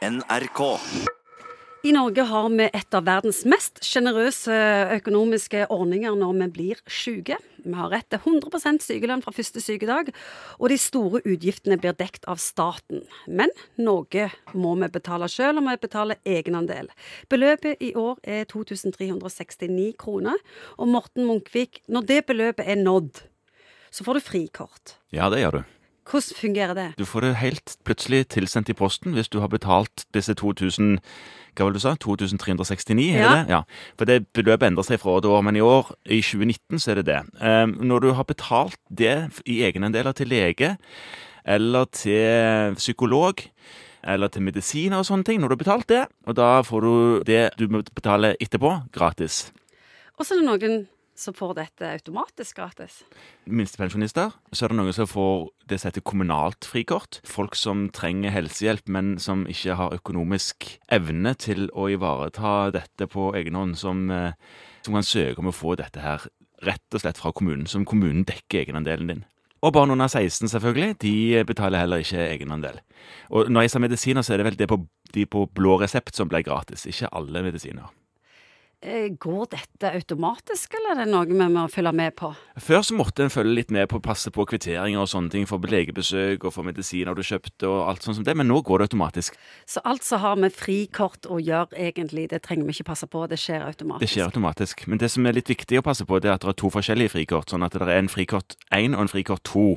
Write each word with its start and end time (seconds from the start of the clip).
NRK. 0.00 0.80
I 1.84 1.92
Norge 1.92 2.24
har 2.24 2.46
vi 2.48 2.66
et 2.72 2.96
av 2.96 3.04
verdens 3.04 3.42
mest 3.48 3.82
sjenerøse 3.84 4.54
økonomiske 4.96 5.66
ordninger 5.72 6.14
når 6.16 6.38
vi 6.38 6.46
blir 6.54 6.78
syke. 6.88 7.36
Vi 7.60 7.72
har 7.76 7.92
rett 7.92 8.08
til 8.08 8.20
100% 8.20 8.80
sykelønn 8.84 9.20
fra 9.24 9.34
første 9.36 9.60
sykedag, 9.60 10.08
og 10.56 10.72
de 10.72 10.78
store 10.80 11.20
utgiftene 11.20 11.76
blir 11.80 11.92
dekt 11.96 12.24
av 12.32 12.40
staten. 12.40 13.04
Men 13.28 13.52
noe 13.76 14.28
må 14.56 14.72
vi 14.80 14.88
betale 14.92 15.28
sjøl, 15.28 15.60
og 15.60 15.68
vi 15.68 15.76
betaler 15.84 16.20
egenandel. 16.24 16.88
Beløpet 17.28 17.84
i 17.84 17.92
år 17.92 18.16
er 18.24 18.48
2369 18.48 19.90
kroner, 20.00 20.40
og 20.80 20.88
Morten 20.96 21.28
Munkvik, 21.28 21.82
når 21.92 22.08
det 22.08 22.22
beløpet 22.32 22.72
er 22.72 22.80
nådd, 22.80 23.20
så 23.92 24.08
får 24.08 24.16
du 24.16 24.28
frikort. 24.32 24.96
Ja, 25.12 25.28
det 25.28 25.44
gjør 25.44 25.60
du. 25.60 25.79
Hvordan 26.10 26.36
fungerer 26.36 26.74
det? 26.74 26.88
Du 26.98 27.04
får 27.06 27.20
det 27.26 27.34
helt 27.38 27.76
plutselig 27.86 28.24
tilsendt 28.34 28.68
i 28.72 28.74
posten 28.74 29.14
hvis 29.14 29.28
du 29.30 29.38
har 29.40 29.48
betalt 29.52 30.04
disse 30.14 30.34
2000 30.34 30.98
hva 31.56 31.66
var 31.66 31.72
det 31.74 31.80
du 31.80 31.82
sa? 31.82 31.94
2369, 31.98 33.10
er 33.14 33.20
Ja. 33.20 33.30
det? 33.34 33.48
Ja. 33.50 33.60
For 33.98 34.04
det 34.06 34.32
beløpet 34.32 34.68
endrer 34.70 34.86
seg 34.86 35.00
fra 35.02 35.10
år 35.16 35.20
til 35.22 35.30
år, 35.30 35.42
men 35.42 35.56
i 35.56 35.60
år, 35.60 35.90
i 36.06 36.20
2019, 36.22 36.78
så 36.78 36.90
er 36.92 36.94
det 37.02 37.06
det. 37.06 37.20
Um, 37.42 37.74
når 37.84 38.00
du 38.00 38.12
har 38.14 38.24
betalt 38.24 38.78
det 38.88 39.42
i 39.46 39.60
egenandeler 39.66 40.12
til 40.14 40.28
lege, 40.28 40.76
eller 41.44 41.84
til 41.90 42.74
psykolog, 42.78 43.42
eller 44.04 44.28
til 44.28 44.42
medisiner 44.42 44.96
og 44.98 45.04
sånne 45.06 45.24
ting, 45.24 45.40
når 45.40 45.48
du 45.48 45.54
har 45.58 45.64
betalt 45.64 45.88
det, 45.88 46.06
og 46.26 46.36
da 46.36 46.62
får 46.62 46.80
du 46.80 47.22
det 47.26 47.50
du 47.58 47.66
må 47.68 47.82
betale 47.82 48.36
etterpå, 48.40 48.70
gratis. 48.92 49.52
Og 50.18 50.24
så 50.24 50.34
er 50.34 50.40
det 50.40 50.46
noen 50.48 50.86
som 51.20 51.34
får 51.34 51.54
dette 51.58 51.84
automatisk 51.84 52.56
gratis. 52.56 53.02
minstepensjonister. 53.44 54.30
Så 54.52 54.64
er 54.64 54.68
det 54.68 54.76
noen 54.78 54.92
som 54.96 55.06
får 55.06 55.48
det 55.70 55.80
som 55.80 55.90
heter 55.90 56.04
kommunalt 56.06 56.66
frikort. 56.68 57.20
Folk 57.26 57.56
som 57.58 57.88
trenger 57.94 58.34
helsehjelp, 58.34 58.88
men 58.90 59.14
som 59.22 59.46
ikke 59.50 59.76
har 59.78 59.96
økonomisk 59.96 60.66
evne 60.92 61.34
til 61.38 61.68
å 61.72 61.88
ivareta 61.92 62.70
dette 62.74 63.08
på 63.10 63.30
egen 63.38 63.58
hånd, 63.58 63.78
som, 63.78 64.10
eh, 64.10 64.32
som 64.82 64.94
kan 64.94 65.06
søke 65.06 65.38
om 65.38 65.50
å 65.50 65.56
få 65.56 65.76
dette 65.76 66.00
her 66.00 66.26
rett 66.62 66.94
og 66.94 67.00
slett 67.00 67.18
fra 67.18 67.32
kommunen, 67.32 67.66
som 67.66 67.84
kommunen 67.84 68.24
dekker 68.24 68.66
egenandelen 68.66 69.06
din. 69.08 69.24
Og 69.62 69.74
barn 69.76 69.90
under 69.92 70.08
16 70.08 70.48
selvfølgelig, 70.48 70.98
de 71.00 71.44
betaler 71.44 71.82
heller 71.82 72.00
ikke 72.00 72.22
egenandel. 72.32 72.80
Og 73.30 73.50
når 73.50 73.66
jeg 73.66 73.70
sa 73.70 73.78
medisiner, 73.78 74.24
så 74.24 74.32
er 74.32 74.40
det 74.40 74.46
vel 74.46 74.56
det 74.56 74.68
på, 74.68 74.80
de 75.14 75.26
på 75.26 75.46
blå 75.54 75.80
resept 75.80 76.16
som 76.16 76.28
ble 76.28 76.42
gratis, 76.42 76.86
ikke 76.88 77.12
alle 77.12 77.42
medisiner. 77.44 77.90
Eh, 78.82 79.10
Går 79.18 79.46
dette 79.52 79.90
automatisk, 79.92 80.72
eller 80.78 80.94
er 80.94 81.04
det 81.04 81.12
noe 81.12 81.26
vi 81.28 81.36
må 81.36 81.66
følge 81.68 81.90
med 81.92 82.14
på? 82.16 82.30
Før 82.56 82.80
så 82.80 82.94
måtte 82.96 83.26
en 83.26 83.32
følge 83.32 83.52
litt 83.58 83.74
med 83.76 83.90
på 83.92 83.98
å 83.98 84.04
passe 84.04 84.32
på 84.32 84.46
kvitteringer 84.48 85.02
og 85.02 85.10
sånne 85.12 85.28
ting 85.34 85.44
for 85.48 85.60
legebesøk 85.60 86.46
og 86.48 86.54
for 86.54 86.64
medisiner 86.64 87.12
du 87.12 87.20
kjøpte 87.20 87.68
og 87.68 87.90
alt 87.90 88.06
sånt 88.06 88.16
som 88.16 88.24
det, 88.24 88.32
men 88.40 88.48
nå 88.48 88.62
går 88.64 88.80
det 88.80 88.88
automatisk. 88.88 89.36
Så 89.68 89.84
alt 89.84 90.06
som 90.06 90.24
har 90.24 90.40
med 90.40 90.56
frikort 90.56 91.28
å 91.28 91.36
gjøre, 91.36 91.76
egentlig, 91.76 92.30
det 92.32 92.40
trenger 92.46 92.70
vi 92.70 92.78
ikke 92.78 92.88
passe 92.94 93.10
på, 93.10 93.26
det 93.28 93.36
skjer 93.42 93.68
automatisk. 93.68 94.06
Det 94.06 94.12
skjer 94.14 94.30
automatisk. 94.30 94.88
Men 94.88 95.04
det 95.04 95.12
som 95.12 95.28
er 95.28 95.36
litt 95.36 95.52
viktig 95.52 95.82
å 95.82 95.84
passe 95.84 96.08
på, 96.08 96.16
det 96.16 96.32
er 96.32 96.38
at 96.38 96.48
det 96.48 96.54
er 96.54 96.60
to 96.64 96.72
forskjellige 96.72 97.18
frikort, 97.18 97.52
sånn 97.52 97.68
at 97.68 97.76
det 97.76 97.84
er 97.84 97.98
en 97.98 98.08
frikort 98.08 98.56
1 98.72 98.96
og 98.96 99.04
en 99.04 99.12
frikort 99.12 99.44
2. 99.44 99.68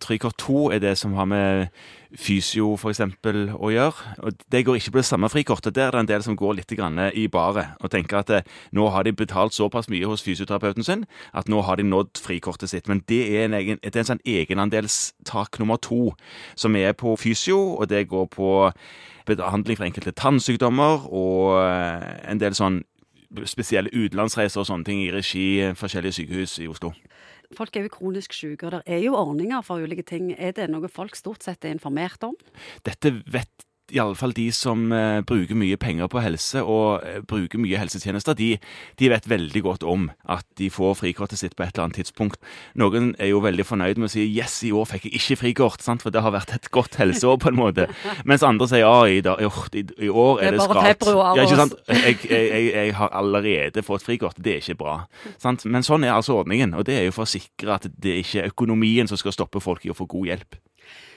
Frikort 0.00 0.38
2 0.40 0.70
er 0.76 0.80
det 0.86 0.94
som 0.96 1.18
har 1.18 1.26
med 1.28 1.74
fysio 2.16 2.72
eksempel 2.90 3.50
å 3.54 3.70
gjøre. 3.70 4.14
Og 4.24 4.38
det 4.50 4.64
går 4.66 4.80
ikke 4.80 4.94
på 4.94 5.00
det 5.02 5.06
samme 5.06 5.28
frikortet. 5.30 5.74
Der 5.76 5.90
er 5.90 5.98
det 5.98 6.00
en 6.04 6.10
del 6.10 6.24
som 6.24 6.38
går 6.38 6.56
litt 6.58 6.72
i 6.72 7.26
baret 7.28 7.76
og 7.80 7.90
tenker 7.92 8.19
at 8.20 8.30
det, 8.30 8.42
nå 8.76 8.88
har 8.94 9.06
de 9.06 9.14
betalt 9.16 9.56
såpass 9.56 9.90
mye 9.92 10.08
hos 10.08 10.24
fysioterapeuten 10.26 10.86
sin 10.86 11.06
at 11.36 11.48
nå 11.50 11.62
har 11.66 11.80
de 11.80 11.86
nådd 11.88 12.20
frikortet 12.20 12.72
sitt. 12.72 12.88
Men 12.90 13.02
det 13.10 13.22
er 13.34 13.48
en, 13.48 13.56
egen, 13.58 13.80
det 13.82 13.94
er 13.94 14.04
en 14.04 14.12
sånn 14.14 14.26
egenandelstak 14.28 15.60
nummer 15.60 15.80
to 15.82 16.12
som 16.58 16.76
er 16.78 16.94
på 16.96 17.16
fysio, 17.20 17.58
og 17.80 17.90
det 17.90 18.08
går 18.10 18.30
på 18.36 18.50
behandling 19.30 19.78
for 19.78 19.86
enkelte 19.86 20.14
tannsykdommer 20.16 21.06
og 21.12 21.60
eh, 21.62 22.08
en 22.30 22.40
del 22.40 22.56
sånn 22.56 22.82
spesielle 23.46 23.92
utenlandsreiser 23.94 24.62
og 24.62 24.66
sånne 24.66 24.88
ting 24.88 25.04
i 25.04 25.12
regi 25.14 25.46
forskjellige 25.78 26.18
sykehus 26.18 26.56
i 26.64 26.68
Oslo. 26.70 26.92
Folk 27.56 27.74
er 27.76 27.86
jo 27.86 27.94
kronisk 27.94 28.34
syke, 28.34 28.66
og 28.66 28.76
det 28.76 28.82
er 28.86 29.00
jo 29.02 29.16
ordninger 29.18 29.62
for 29.66 29.82
ulike 29.82 30.04
ting. 30.06 30.30
Er 30.38 30.54
det 30.54 30.68
noe 30.70 30.90
folk 30.90 31.16
stort 31.18 31.42
sett 31.46 31.66
er 31.66 31.74
informert 31.74 32.22
om? 32.26 32.36
Dette 32.86 33.10
vet 33.26 33.66
iallfall 33.94 34.34
de 34.36 34.46
som 34.54 34.90
eh, 34.94 35.20
bruker 35.26 35.58
mye 35.58 35.78
penger 35.80 36.10
på 36.10 36.22
helse 36.22 36.62
og 36.62 37.04
eh, 37.06 37.20
bruker 37.26 37.60
mye 37.62 37.78
helsetjenester, 37.80 38.36
de, 38.38 38.50
de 39.00 39.10
vet 39.12 39.28
veldig 39.30 39.62
godt 39.66 39.86
om 39.86 40.08
at 40.30 40.46
de 40.60 40.70
får 40.72 40.98
frikortet 41.02 41.40
sitt 41.40 41.56
på 41.58 41.64
et 41.64 41.74
eller 41.74 41.88
annet 41.88 42.00
tidspunkt. 42.00 42.40
Noen 42.78 43.12
er 43.18 43.32
jo 43.32 43.42
veldig 43.44 43.66
fornøyd 43.66 44.00
med 44.00 44.10
å 44.10 44.12
si 44.12 44.26
'yes, 44.28 44.60
i 44.68 44.72
år 44.72 44.88
fikk 44.90 45.08
jeg 45.08 45.20
ikke 45.20 45.40
frikort', 45.42 45.84
sant? 45.84 46.02
for 46.02 46.14
det 46.14 46.22
har 46.24 46.34
vært 46.34 46.54
et 46.54 46.70
godt 46.70 46.96
helseår 47.00 47.40
på 47.42 47.50
en 47.52 47.60
måte. 47.60 47.88
Mens 48.28 48.46
andre 48.46 48.68
sier 48.70 48.84
'ja, 48.84 49.06
i, 49.06 49.20
da, 49.24 49.36
i, 49.40 49.84
i 50.06 50.08
år 50.08 50.42
er 50.42 50.56
det 50.56 50.64
skralt'. 50.64 51.06
Ja, 51.10 51.44
ikke 51.44 51.60
sant? 51.60 51.76
Jeg, 51.88 52.18
jeg, 52.30 52.48
jeg, 52.50 52.72
jeg 52.74 52.94
har 52.94 53.12
allerede 53.12 53.82
fått 53.82 54.06
frikort. 54.06 54.38
Det 54.38 54.56
er 54.56 54.64
ikke 54.64 54.80
bra. 54.80 54.96
Sant? 55.38 55.64
Men 55.64 55.86
sånn 55.86 56.04
er 56.04 56.14
altså 56.14 56.40
ordningen, 56.40 56.74
og 56.74 56.86
det 56.88 56.98
er 56.98 57.08
jo 57.08 57.16
for 57.16 57.26
å 57.26 57.30
sikre 57.30 57.78
at 57.78 57.88
det 57.90 58.20
ikke 58.24 58.42
er 58.44 58.52
økonomien 58.52 59.08
som 59.10 59.20
skal 59.20 59.34
stoppe 59.34 59.62
folk 59.62 59.84
i 59.86 59.92
å 59.92 59.96
få 59.96 60.08
god 60.10 60.32
hjelp. 60.32 60.60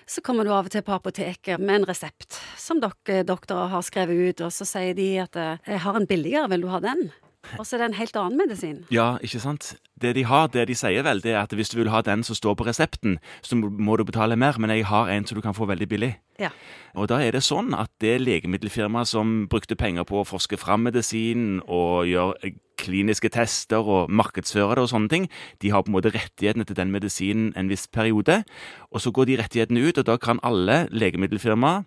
Så 0.06 0.22
kommer 0.22 0.44
du 0.44 0.52
av 0.52 0.68
og 0.68 0.74
til 0.74 0.84
på 0.84 0.96
apoteket 0.96 1.62
med 1.62 1.82
en 1.82 1.88
resept 1.88 2.40
som 2.60 2.82
dere 2.84 3.24
doktorer 3.28 3.72
har 3.72 3.86
skrevet 3.86 4.30
ut, 4.30 4.46
og 4.48 4.52
så 4.52 4.68
sier 4.68 4.94
de 4.98 5.10
at 5.24 5.36
eh, 5.36 5.58
'jeg 5.68 5.80
har 5.80 5.96
en 5.96 6.08
billigere, 6.08 6.50
vil 6.50 6.62
du 6.62 6.68
ha 6.68 6.80
den?' 6.80 7.12
Og 7.60 7.66
så 7.68 7.76
er 7.76 7.84
det 7.84 7.88
en 7.92 7.98
helt 8.00 8.16
annen 8.16 8.38
medisin. 8.40 8.78
Ja, 8.92 9.18
ikke 9.22 9.40
sant? 9.44 9.74
Det 10.00 10.16
de 10.16 10.24
har, 10.28 10.48
det 10.52 10.68
de 10.68 10.76
sier 10.76 11.04
vel, 11.06 11.22
det 11.24 11.34
er 11.34 11.42
at 11.44 11.52
hvis 11.54 11.70
du 11.70 11.78
vil 11.78 11.90
ha 11.94 12.02
den 12.02 12.24
som 12.24 12.36
står 12.36 12.56
på 12.60 12.66
resepten, 12.68 13.18
så 13.42 13.56
må- 13.56 13.98
du 13.98 14.04
betale 14.04 14.36
mer, 14.36 14.58
men 14.60 14.70
jeg 14.70 14.86
har 14.86 15.08
en 15.10 15.26
som 15.26 15.36
du 15.36 15.42
kan 15.42 15.54
få 15.54 15.66
veldig 15.68 15.88
billig. 15.90 16.16
Ja. 16.40 16.50
Og 16.96 17.08
da 17.10 17.20
er 17.22 17.32
det 17.32 17.44
sånn 17.44 17.74
at 17.78 17.90
det 18.02 18.20
legemiddelfirmaet 18.22 19.08
som 19.08 19.48
brukte 19.48 19.76
penger 19.76 20.04
på 20.04 20.22
å 20.24 20.28
forske 20.28 20.58
fram 20.58 20.84
medisinen 20.84 21.62
og 21.68 22.08
gjøre 22.08 22.34
eh, 22.44 22.52
kliniske 22.78 23.30
tester 23.30 23.78
og 23.86 24.10
markedsføre 24.10 24.76
det 24.76 24.84
og 24.84 24.90
sånne 24.90 25.10
ting, 25.10 25.30
de 25.62 25.70
har 25.70 25.84
på 25.84 25.90
en 25.92 25.96
måte 26.02 26.12
rettighetene 26.12 26.66
til 26.66 26.76
den 26.76 26.92
medisinen 26.92 27.54
en 27.56 27.70
viss 27.70 27.86
periode, 27.88 28.44
og 28.92 29.00
så 29.00 29.12
går 29.14 29.26
de 29.30 29.38
rettighetene 29.38 29.80
ut, 29.88 29.98
og 29.98 30.06
da 30.06 30.18
kan 30.18 30.40
alle 30.44 30.88
legemiddelfirmaer 30.92 31.84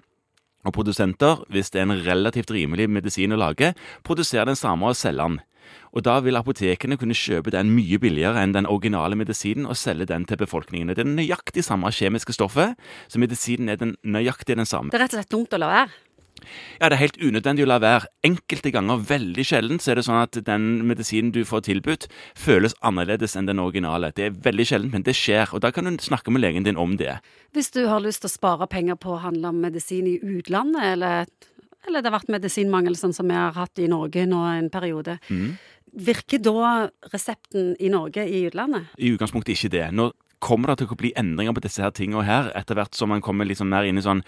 og 0.67 0.75
produsenter, 0.77 1.43
hvis 1.53 1.71
det 1.73 1.83
er 1.83 1.89
en 1.89 2.01
relativt 2.07 2.51
rimelig 2.55 2.89
medisin 2.91 3.35
å 3.35 3.41
lage, 3.41 3.75
produserer 4.07 4.51
den 4.51 4.59
samme 4.59 4.91
og 4.91 4.99
selger 4.99 5.31
den. 5.31 5.41
Og 5.97 6.05
da 6.05 6.19
vil 6.21 6.37
apotekene 6.37 6.99
kunne 7.01 7.17
kjøpe 7.17 7.53
den 7.55 7.71
mye 7.73 7.99
billigere 7.99 8.43
enn 8.43 8.53
den 8.55 8.69
originale 8.69 9.17
medisinen 9.19 9.67
og 9.67 9.79
selge 9.81 10.09
den 10.11 10.27
til 10.29 10.39
befolkningen. 10.43 10.93
Det 10.93 11.03
er 11.03 11.09
nøyaktig 11.09 11.65
samme 11.65 11.91
kjemiske 11.95 12.37
stoffet, 12.37 12.77
så 13.09 13.23
medisinen 13.23 13.73
er 13.73 13.81
den 13.81 13.97
nøyaktig 14.05 14.59
den 14.59 14.69
samme. 14.69 14.93
Det 14.93 15.01
er 15.01 15.07
rett 15.07 15.17
og 15.17 15.23
slett 15.23 15.33
dumt 15.33 15.57
å 15.57 15.63
la 15.63 15.73
være. 15.73 16.06
Ja, 16.81 16.89
det 16.89 16.97
er 16.97 17.03
helt 17.03 17.19
unødvendig 17.21 17.65
å 17.65 17.71
la 17.71 17.79
være. 17.83 18.11
Enkelte 18.27 18.73
ganger, 18.75 19.03
veldig 19.09 19.45
sjelden, 19.47 19.81
så 19.83 19.93
er 19.93 20.01
det 20.01 20.07
sånn 20.07 20.21
at 20.21 20.39
den 20.47 20.67
medisinen 20.89 21.33
du 21.35 21.43
får 21.49 21.67
tilbudt, 21.69 22.09
føles 22.39 22.77
annerledes 22.87 23.37
enn 23.39 23.49
den 23.49 23.63
originale. 23.63 24.13
Det 24.17 24.29
er 24.29 24.39
veldig 24.47 24.69
sjelden, 24.69 24.93
men 24.95 25.07
det 25.07 25.17
skjer, 25.19 25.55
og 25.57 25.65
da 25.65 25.73
kan 25.75 25.89
du 25.89 26.03
snakke 26.03 26.35
med 26.35 26.45
legen 26.45 26.67
din 26.67 26.81
om 26.81 26.97
det. 27.01 27.19
Hvis 27.57 27.73
du 27.75 27.85
har 27.91 28.05
lyst 28.05 28.25
til 28.25 28.31
å 28.31 28.37
spare 28.37 28.69
penger 28.71 28.99
på 29.01 29.15
å 29.15 29.23
handle 29.25 29.53
om 29.53 29.63
medisin 29.65 30.09
i 30.11 30.19
utlandet, 30.21 30.83
eller, 30.95 31.33
eller 31.87 32.03
det 32.03 32.13
har 32.13 32.19
vært 32.19 32.35
medisinmangel 32.37 32.99
sånn 32.99 33.17
som 33.17 33.31
vi 33.31 33.39
har 33.39 33.57
hatt 33.57 33.81
i 33.83 33.89
Norge 33.91 34.27
nå 34.29 34.45
en 34.53 34.71
periode, 34.73 35.19
virker 35.97 36.43
da 36.45 36.87
resepten 37.13 37.75
i 37.81 37.89
Norge 37.93 38.27
i 38.29 38.45
utlandet? 38.51 38.93
I 39.01 39.15
utgangspunktet 39.15 39.57
ikke 39.57 39.73
det. 39.73 39.87
Nå 39.97 40.11
kommer 40.43 40.73
det 40.73 40.83
til 40.83 40.93
å 40.93 40.99
bli 40.99 41.13
endringer 41.19 41.55
på 41.57 41.63
disse 41.65 41.83
her 41.85 41.95
tingene 41.97 42.25
her, 42.27 42.51
etter 42.59 42.79
hvert 42.79 42.97
som 42.97 43.11
man 43.13 43.25
kommer 43.25 43.49
liksom 43.49 43.71
mer 43.73 43.89
inn 43.89 44.01
i 44.01 44.05
sånn 44.05 44.23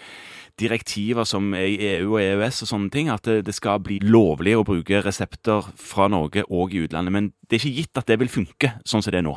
direktiver 0.59 1.27
som 1.29 1.53
er 1.55 1.69
i 1.71 1.91
EU 1.95 2.15
og 2.17 2.23
EØS 2.23 2.63
og 2.65 2.73
sånne 2.73 2.93
ting, 2.95 3.11
at 3.13 3.27
det, 3.29 3.43
det 3.47 3.55
skal 3.57 3.83
bli 3.85 4.01
lovlig 4.03 4.57
å 4.59 4.67
bruke 4.67 5.03
resepter 5.05 5.69
fra 5.79 6.09
Norge 6.11 6.45
og 6.49 6.75
i 6.75 6.85
utlandet. 6.87 7.15
Men 7.15 7.31
det 7.47 7.59
er 7.59 7.65
ikke 7.65 7.83
gitt 7.83 8.03
at 8.03 8.11
det 8.11 8.19
vil 8.23 8.33
funke 8.33 8.75
sånn 8.85 9.05
som 9.05 9.15
det 9.15 9.23
er 9.23 9.29
nå. 9.29 9.37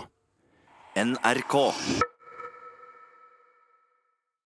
NRK. 0.98 1.60